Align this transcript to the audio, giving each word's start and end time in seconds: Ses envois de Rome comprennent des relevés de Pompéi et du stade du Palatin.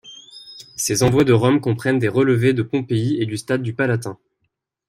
Ses 0.75 1.03
envois 1.03 1.23
de 1.25 1.31
Rome 1.31 1.61
comprennent 1.61 1.99
des 1.99 2.07
relevés 2.07 2.53
de 2.55 2.63
Pompéi 2.63 3.21
et 3.21 3.27
du 3.27 3.37
stade 3.37 3.61
du 3.61 3.75
Palatin. 3.75 4.17